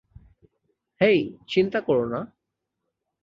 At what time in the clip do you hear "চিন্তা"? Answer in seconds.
1.47-1.79